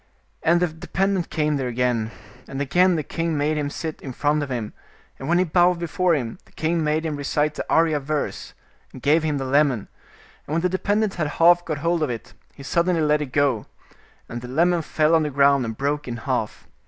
[0.41, 2.09] And the dependent came there again,
[2.47, 4.73] and again the king made him sit in front of him,
[5.19, 8.55] and when he bowed before him, the king made him recite the Arya verse;
[8.91, 9.89] and gave him the lemon,
[10.47, 13.67] and when the dependent had half got hold of it, he suddenly let it go,
[14.27, 16.67] and the lemon fell on the ground and broke in half.